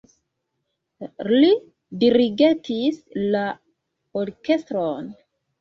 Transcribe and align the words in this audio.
Li 1.31 1.51
dirigentis 2.05 2.99
la 3.37 3.45
orkestron. 4.23 5.17